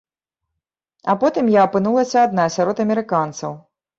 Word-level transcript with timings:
А 1.13 1.15
потым 1.23 1.51
я 1.57 1.61
апынулася 1.69 2.25
адна 2.29 2.47
сярод 2.57 2.77
амерыканцаў. 2.87 3.51